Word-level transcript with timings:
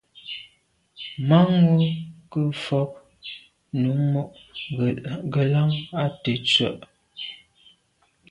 Manwù 1.27 1.85
ke 2.31 2.39
mfôg 2.51 2.89
num 3.81 3.99
mo’ 4.11 4.23
ngelan 5.31 5.71
à 6.03 6.03
tèttswe’. 6.23 6.69